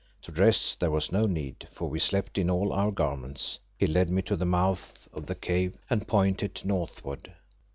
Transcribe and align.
To 0.23 0.31
dress 0.31 0.73
there 0.75 0.89
was 0.89 1.11
no 1.11 1.27
need, 1.27 1.67
for 1.71 1.87
we 1.87 1.99
slept 1.99 2.39
in 2.39 2.49
all 2.49 2.73
our 2.73 2.89
garments. 2.89 3.59
He 3.77 3.85
led 3.85 4.09
me 4.09 4.23
to 4.23 4.35
the 4.35 4.47
mouth 4.47 5.07
of 5.13 5.27
the 5.27 5.35
cave 5.35 5.77
and 5.91 6.07
pointed 6.07 6.59
northward. 6.65 7.31